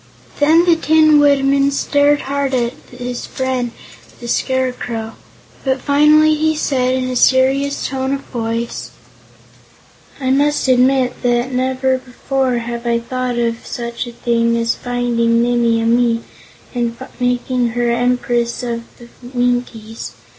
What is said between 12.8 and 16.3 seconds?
I thought of such a thing as finding Nimmie Amee